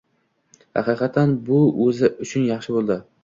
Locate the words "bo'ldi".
2.79-2.99